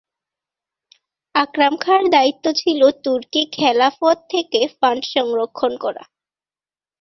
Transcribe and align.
আকরাম 1.35 1.73
খাঁর 1.77 2.01
দায়িত্ব 2.09 2.45
ছিল 2.55 2.81
তুর্কি 3.03 3.41
খেলাফত 3.53 4.17
থেকে 4.29 4.59
ফান্ড 4.77 5.03
সংগ্রহ 5.13 5.47
করা। 5.55 6.03